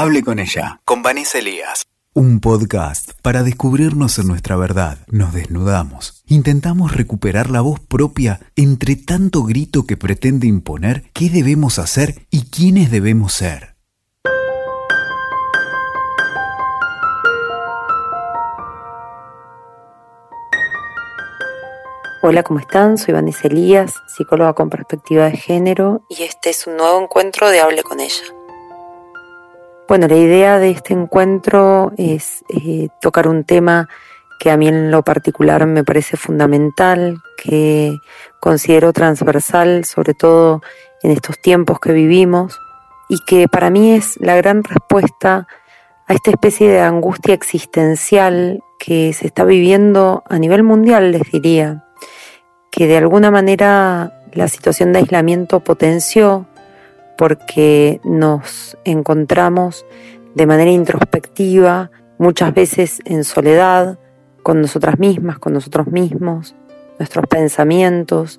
[0.00, 1.88] Hable con ella, con Vanessa Elías.
[2.14, 4.98] Un podcast para descubrirnos en nuestra verdad.
[5.08, 6.22] Nos desnudamos.
[6.28, 12.42] Intentamos recuperar la voz propia entre tanto grito que pretende imponer qué debemos hacer y
[12.42, 13.74] quiénes debemos ser.
[22.22, 22.98] Hola, ¿cómo están?
[22.98, 27.58] Soy Vanessa Elías, psicóloga con perspectiva de género, y este es un nuevo encuentro de
[27.58, 28.37] Hable con ella.
[29.88, 33.88] Bueno, la idea de este encuentro es eh, tocar un tema
[34.38, 37.96] que a mí en lo particular me parece fundamental, que
[38.38, 40.60] considero transversal, sobre todo
[41.02, 42.60] en estos tiempos que vivimos,
[43.08, 45.46] y que para mí es la gran respuesta
[46.06, 51.86] a esta especie de angustia existencial que se está viviendo a nivel mundial, les diría,
[52.70, 56.46] que de alguna manera la situación de aislamiento potenció
[57.18, 59.84] porque nos encontramos
[60.36, 63.98] de manera introspectiva, muchas veces en soledad,
[64.44, 66.54] con nosotras mismas, con nosotros mismos,
[67.00, 68.38] nuestros pensamientos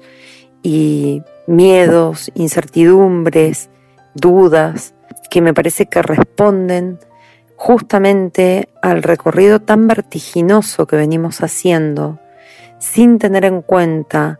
[0.63, 3.69] y miedos, incertidumbres,
[4.15, 4.95] dudas,
[5.29, 6.99] que me parece que responden
[7.57, 12.17] justamente al recorrido tan vertiginoso que venimos haciendo
[12.77, 14.39] sin tener en cuenta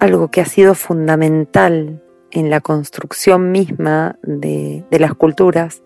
[0.00, 5.82] algo que ha sido fundamental en la construcción misma de, las culturas,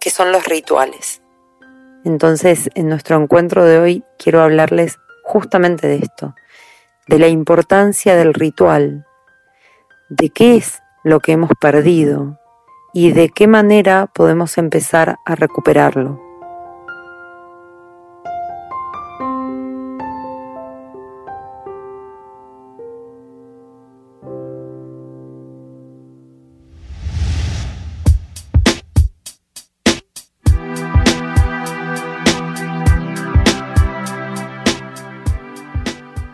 [0.00, 1.22] que son los rituales.
[2.04, 6.34] Entonces, en nuestro encuentro de hoy quiero hablarles justamente de esto,
[7.08, 9.06] de la importancia del ritual,
[10.08, 12.38] de qué es lo que hemos perdido
[12.92, 16.25] y de qué manera podemos empezar a recuperarlo.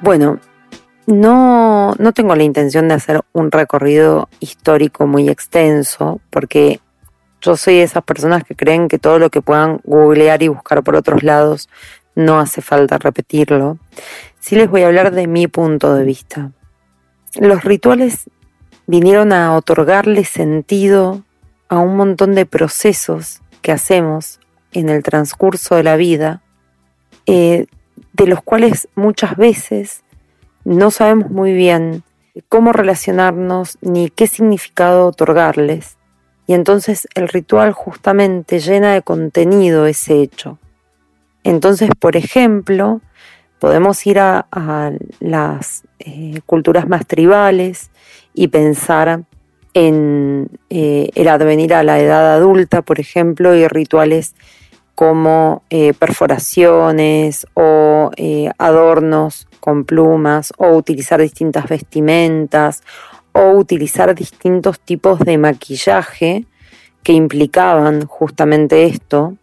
[0.03, 0.41] Bueno,
[1.07, 6.81] no, no tengo la intención de hacer un recorrido histórico muy extenso, porque
[7.41, 10.83] yo soy de esas personas que creen que todo lo que puedan googlear y buscar
[10.83, 11.69] por otros lados
[12.17, 13.79] no hace falta repetirlo.
[14.41, 16.51] Sí les voy a hablar de mi punto de vista.
[17.37, 18.29] Los rituales
[18.89, 21.23] vinieron a otorgarle sentido
[21.69, 24.41] a un montón de procesos que hacemos
[24.73, 26.43] en el transcurso de la vida,
[27.27, 27.67] eh,
[28.13, 30.03] de los cuales muchas veces
[30.65, 32.03] no sabemos muy bien
[32.49, 35.99] cómo relacionarnos ni qué significado otorgarles.
[36.47, 40.59] Y entonces el ritual justamente llena de contenido ese hecho.
[41.45, 43.01] Entonces, por ejemplo,
[43.59, 44.47] podemos ir a,
[45.21, 47.91] las eh, culturas más tribales
[48.35, 49.25] y pensar
[49.75, 54.35] en eh, el advenir a la edad adulta, por ejemplo, y rituales
[55.03, 62.85] como eh, perforaciones o eh, adornos con plumas o utilizar distintas vestimentas
[63.33, 66.47] o utilizar distintos tipos de maquillaje
[67.03, 69.37] que implicaban justamente esto,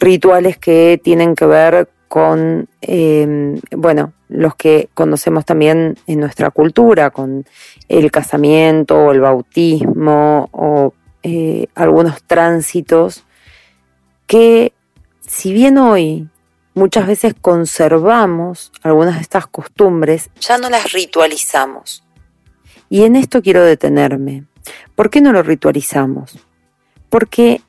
[0.00, 7.10] rituales que tienen que ver con, em, bueno, los que conocemos también en nuestra cultura,
[7.10, 7.44] con
[7.88, 13.25] el casamiento o el bautismo o eh, algunos tránsitos
[14.26, 14.72] que
[15.26, 16.28] si bien hoy
[16.74, 22.04] muchas veces conservamos algunas de estas costumbres, ya no las ritualizamos.
[22.88, 24.44] Y en esto quiero detenerme.
[24.94, 26.38] ¿Por qué no lo ritualizamos?
[27.08, 27.62] Porque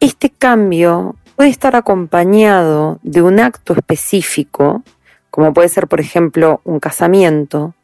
[0.00, 4.82] este cambio puede estar acompañado de un acto específico,
[5.30, 7.74] como puede ser, por ejemplo, un casamiento,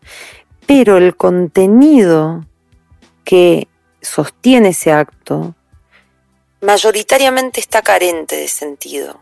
[0.66, 2.46] pero el contenido
[3.24, 3.68] que
[4.00, 5.54] sostiene ese acto
[6.62, 9.20] mayoritariamente está carente de sentido.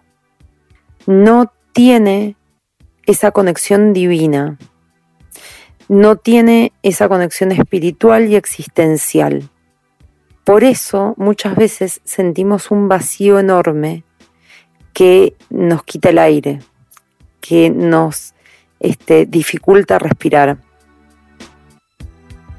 [1.06, 2.36] No tiene
[3.06, 4.58] esa conexión divina,
[5.88, 9.48] no tiene esa conexión espiritual y existencial.
[10.44, 14.04] Por eso muchas veces sentimos un vacío enorme
[14.92, 16.60] que nos quita el aire,
[17.40, 18.34] que nos
[18.80, 20.58] este, dificulta respirar.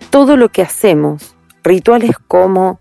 [0.10, 2.81] Todo lo que hacemos, rituales como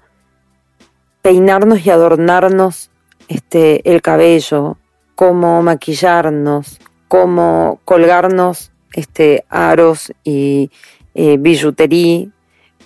[1.23, 2.91] peinarnos y adornarnos
[3.29, 4.77] este, el cabello,
[5.15, 10.71] cómo maquillarnos, cómo colgarnos este, aros y
[11.15, 12.29] eh, billutería,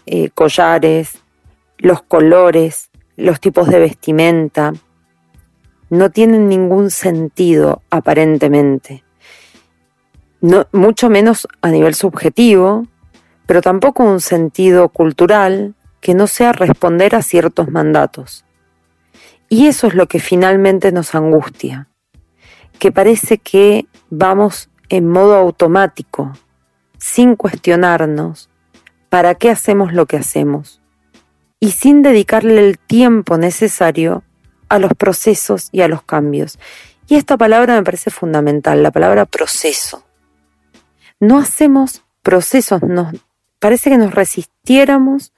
[0.07, 1.23] eh, collares,
[1.79, 4.73] los colores, los tipos de vestimenta,
[5.91, 9.05] no tienen ningún sentido aparentemente.
[10.41, 12.87] No, mucho menos a nivel subjetivo,
[13.47, 18.45] pero tampoco un sentido cultural que no sea responder a ciertos mandatos.
[19.49, 21.89] Y eso es lo que finalmente nos angustia,
[22.79, 26.35] que parece que vamos en modo automático,
[26.99, 28.51] sin cuestionarnos
[29.09, 30.83] para qué hacemos lo que hacemos
[31.59, 34.25] y sin dedicarle el tiempo necesario
[34.69, 36.59] a los procesos y a los cambios.
[37.09, 40.05] Y esta palabra me parece fundamental, la palabra proceso.
[41.19, 43.15] No hacemos procesos, nos,
[43.59, 45.33] parece que nos resistiéramos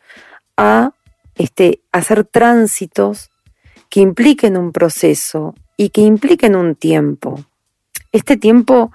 [0.57, 0.93] a
[1.35, 3.31] este, hacer tránsitos
[3.89, 7.45] que impliquen un proceso y que impliquen un tiempo.
[8.13, 8.93] Este tiempo,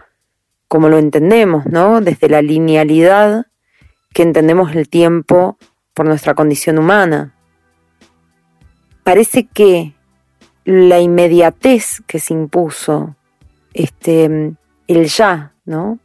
[0.67, 2.01] como lo entendemos, ¿no?
[2.01, 3.45] Desde la linealidad
[4.13, 5.57] que entendemos el tiempo
[5.93, 7.35] por nuestra condición humana.
[9.03, 9.93] Parece que
[10.63, 13.15] la inmediatez que se impuso,
[13.73, 14.55] este,
[14.87, 15.99] el ya, ¿no?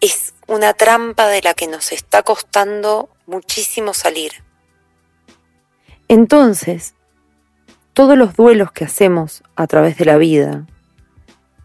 [0.00, 4.32] Es una trampa de la que nos está costando muchísimo salir.
[6.08, 6.94] Entonces,
[7.92, 10.66] todos los duelos que hacemos a través de la vida,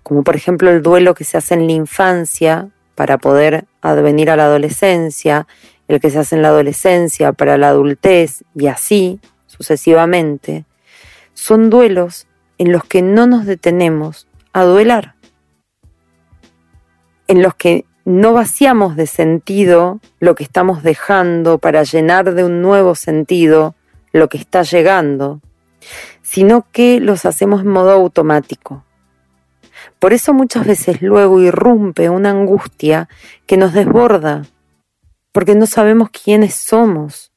[0.03, 4.35] como por ejemplo el duelo que se hace en la infancia para poder advenir a
[4.35, 5.47] la adolescencia,
[5.87, 10.65] el que se hace en la adolescencia para la adultez y así sucesivamente,
[11.33, 12.27] son duelos
[12.57, 15.15] en los que no nos detenemos a duelar,
[17.27, 22.61] en los que no vaciamos de sentido lo que estamos dejando para llenar de un
[22.61, 23.75] nuevo sentido
[24.11, 25.41] lo que está llegando,
[26.21, 28.85] sino que los hacemos en modo automático.
[29.99, 33.09] Por eso muchas veces luego irrumpe una angustia
[33.45, 34.43] que nos desborda,
[35.31, 37.31] porque no sabemos quiénes somos.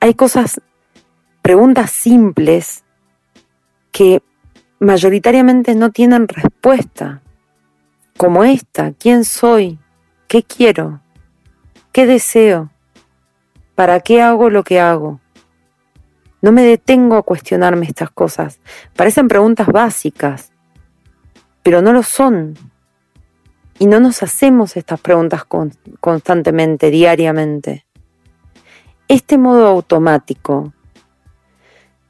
[0.00, 0.60] Hay cosas,
[1.42, 2.84] preguntas simples
[3.92, 4.22] que
[4.80, 7.22] mayoritariamente no tienen respuesta,
[8.16, 9.78] como esta, ¿quién soy?
[10.28, 11.00] ¿Qué quiero?
[11.92, 12.70] ¿Qué deseo?
[13.74, 15.20] ¿Para qué hago lo que hago?
[16.40, 18.60] No me detengo a cuestionarme estas cosas.
[18.94, 20.52] Parecen preguntas básicas,
[21.62, 22.54] pero no lo son.
[23.78, 25.44] Y no nos hacemos estas preguntas
[26.00, 27.86] constantemente, diariamente.
[29.08, 30.72] Este modo automático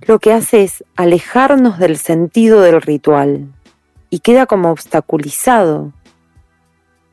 [0.01, 3.53] lo que hace es alejarnos del sentido del ritual
[4.11, 5.93] y queda como obstaculizado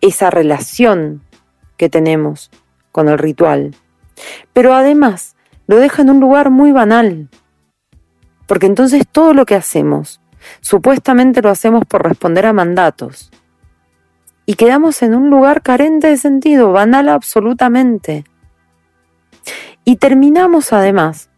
[0.07, 1.21] esa relación
[1.77, 2.51] que tenemos
[2.91, 3.75] con el ritual.
[4.53, 5.35] Pero además
[5.67, 7.29] lo deja en un lugar muy banal,
[8.47, 10.21] porque entonces todo lo que hacemos
[10.61, 13.31] Supuestamente lo hacemos por responder a mandatos.
[14.45, 18.25] Y quedamos en un lugar carente de sentido, banal absolutamente.
[19.85, 21.29] Y terminamos además,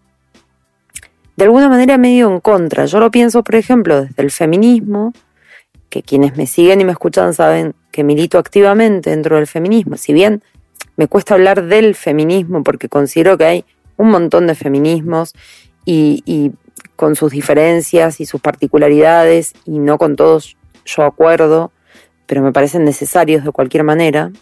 [1.35, 2.85] de alguna manera medio en contra.
[2.85, 5.13] Yo lo pienso, por ejemplo, desde el feminismo,
[5.89, 9.95] que quienes me siguen y me escuchan saben que milito activamente dentro del feminismo.
[9.95, 10.43] Si bien
[10.97, 13.65] me cuesta hablar del feminismo porque considero que hay
[13.95, 15.31] un montón de feminismos
[15.85, 16.51] y, y
[16.97, 21.71] con sus diferencias y sus particularidades, y no con todos yo acuerdo,
[22.25, 24.33] pero me parecen necesarios de cualquier manera.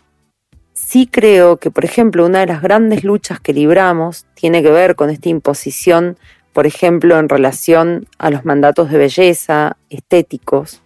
[0.73, 4.95] Sí creo que, por ejemplo, una de las grandes luchas que libramos tiene que ver
[4.95, 6.17] con esta imposición,
[6.53, 10.82] por ejemplo, en relación a los mandatos de belleza estéticos.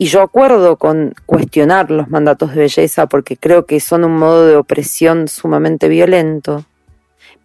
[0.00, 4.46] Y yo acuerdo con cuestionar los mandatos de belleza porque creo que son un modo
[4.46, 6.64] de opresión sumamente violento.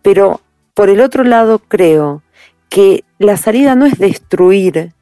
[0.04, 0.40] Pero,
[0.76, 2.22] por el otro lado, creo
[2.70, 4.94] que la salida no es destruir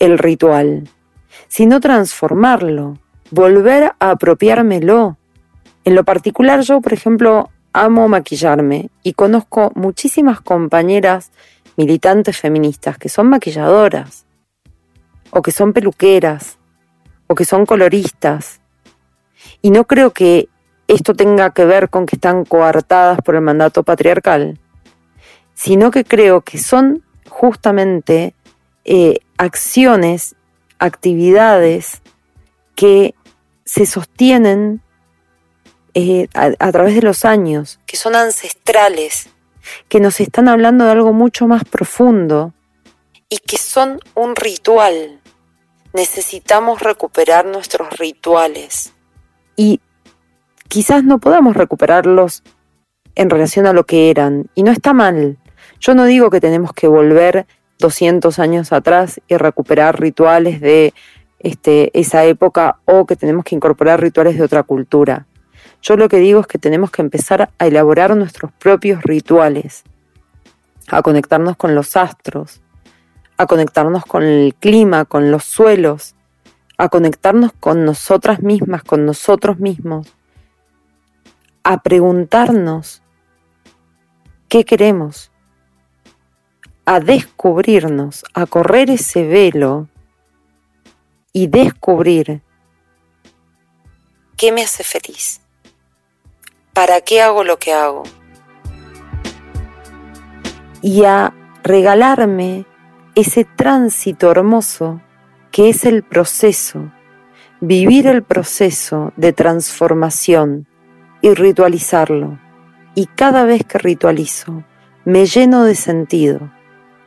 [0.00, 0.88] el ritual,
[1.46, 2.98] sino transformarlo,
[3.30, 5.16] volver a apropiármelo.
[5.84, 11.30] En lo particular yo, por ejemplo, amo maquillarme y conozco muchísimas compañeras
[11.76, 14.26] militantes feministas que son maquilladoras,
[15.30, 16.55] o que son peluqueras,
[17.26, 18.60] o que son coloristas.
[19.62, 20.48] Y no creo que
[20.88, 24.58] esto tenga que ver con que están coartadas por el mandato patriarcal,
[25.54, 28.34] sino que creo que son justamente
[28.84, 30.36] eh, acciones,
[30.78, 32.02] actividades
[32.74, 33.14] que
[33.64, 34.80] se sostienen
[35.94, 39.30] eh, a, través de los años, que son ancestrales,
[39.88, 42.52] que nos están hablando de algo mucho más profundo
[43.28, 45.20] y que son un ritual.
[45.96, 48.92] Necesitamos recuperar nuestros rituales.
[49.56, 49.80] Y
[50.68, 52.42] quizás no podamos recuperarlos
[53.14, 55.38] en relación a lo que eran, y no está mal,
[55.80, 57.46] yo no digo que tenemos que volver
[57.78, 60.92] 200 años atrás y recuperar rituales de
[61.38, 65.26] este, esa época o que tenemos que incorporar rituales de otra cultura.
[65.80, 69.82] Yo lo que digo es que tenemos que empezar a elaborar nuestros propios rituales,
[70.88, 72.60] a conectarnos con los astros,
[73.36, 76.14] a conectarnos con el clima, con los suelos,
[76.78, 80.14] a conectarnos con nosotras mismas, con nosotros mismos,
[81.64, 83.02] a preguntarnos
[84.48, 85.30] qué queremos,
[86.84, 89.88] a descubrirnos, a correr ese velo
[91.32, 92.42] y descubrir
[94.36, 95.40] qué me hace feliz,
[96.72, 98.04] para qué hago lo que hago.
[100.82, 102.64] Y a regalarme
[103.16, 105.00] ese tránsito hermoso
[105.50, 106.92] que es el proceso,
[107.62, 110.68] vivir el proceso de transformación
[111.22, 112.38] y ritualizarlo.
[112.94, 114.64] Y cada vez que ritualizo,
[115.06, 116.52] me lleno de sentido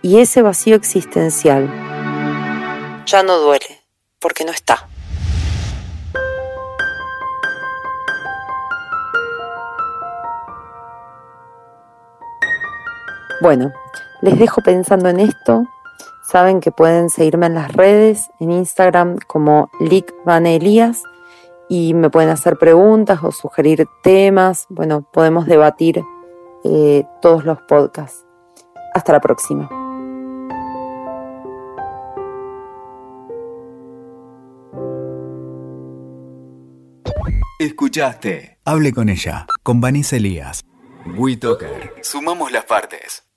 [0.02, 1.70] y ese vacío existencial
[3.06, 3.84] ya no duele
[4.20, 4.88] porque no está.
[13.42, 13.72] Bueno,
[14.22, 15.68] les dejo pensando en esto.
[16.30, 21.02] Saben que pueden seguirme en las redes, en Instagram como Lick Van Elías
[21.68, 24.68] y me pueden hacer preguntas o sugerir temas.
[24.70, 26.04] Bueno, podemos debatir
[26.64, 28.28] eh, todos los podcasts.
[28.94, 29.70] Hasta la próxima.
[37.58, 38.60] Escuchaste.
[38.66, 40.64] Hable con ella, con Vanessa Elías.
[41.18, 41.96] WeToker.
[42.04, 43.29] Sumamos las partes.